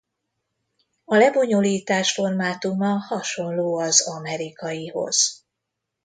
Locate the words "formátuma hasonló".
2.13-3.77